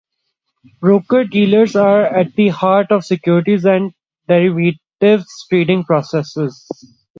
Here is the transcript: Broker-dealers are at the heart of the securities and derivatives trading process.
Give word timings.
Broker-dealers 0.79 1.75
are 1.75 2.01
at 2.03 2.33
the 2.33 2.47
heart 2.49 2.87
of 2.89 3.01
the 3.01 3.05
securities 3.05 3.65
and 3.65 3.93
derivatives 4.27 5.45
trading 5.47 5.83
process. 5.83 6.35